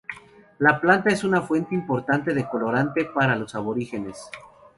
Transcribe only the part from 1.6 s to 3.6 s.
importante de colorante para los